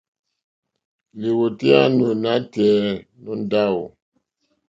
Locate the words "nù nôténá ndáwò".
1.97-3.83